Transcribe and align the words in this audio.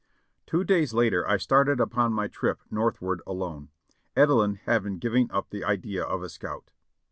Two 0.47 0.63
days 0.63 0.95
later 0.95 1.27
I 1.27 1.37
started 1.37 1.79
upon 1.79 2.11
my 2.11 2.27
trip 2.27 2.63
northward 2.71 3.21
alone, 3.27 3.69
Edelin 4.17 4.57
having 4.65 4.97
given 4.97 5.29
up 5.29 5.51
the 5.51 5.63
idea 5.63 6.03
of 6.03 6.23
a 6.23 6.29
scout. 6.29 6.71